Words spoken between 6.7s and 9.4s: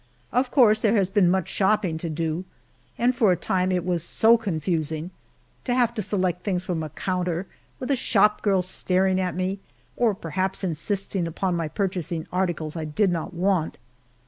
a counter, with a shop girl staring at